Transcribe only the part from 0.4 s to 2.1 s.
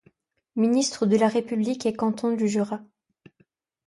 Ministre de la République et